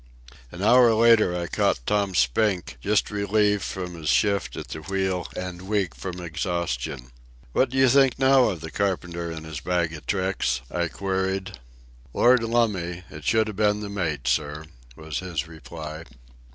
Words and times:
An 0.51 0.63
hour 0.63 0.95
later 0.95 1.37
I 1.37 1.45
caught 1.45 1.85
Tom 1.85 2.15
Spink, 2.15 2.77
just 2.81 3.11
relieved 3.11 3.61
from 3.61 3.93
his 3.93 4.09
shift 4.09 4.55
at 4.55 4.69
the 4.69 4.79
wheel 4.79 5.27
and 5.35 5.61
weak 5.61 5.93
from 5.93 6.19
exhaustion. 6.19 7.11
"What 7.51 7.69
do 7.69 7.77
you 7.77 7.87
think 7.87 8.17
now 8.17 8.45
of 8.45 8.61
the 8.61 8.71
carpenter 8.71 9.29
and 9.29 9.45
his 9.45 9.59
bag 9.59 9.93
of 9.93 10.07
tricks?" 10.07 10.61
I 10.71 10.87
queried. 10.87 11.59
"Lord 12.15 12.41
lumme, 12.41 13.03
it 13.11 13.23
should 13.23 13.49
a 13.49 13.53
ben 13.53 13.81
the 13.81 13.89
mate, 13.89 14.27
sir," 14.27 14.65
was 14.95 15.19
his 15.19 15.47
reply. 15.47 16.05